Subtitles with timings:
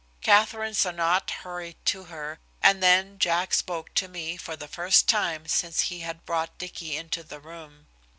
[0.21, 5.47] Katherine Sonnot hurried to her, and then Jack spoke to me for the first time
[5.47, 7.85] since he had brought Dicky into the room.